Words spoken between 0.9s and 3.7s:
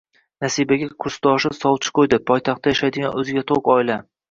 kursdoshi sovchi qo`ydi poytaxtda yashaydigan o`ziga to`q